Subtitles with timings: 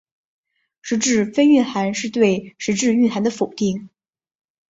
[0.81, 3.87] 实质非蕴涵是对实质蕴涵的否定。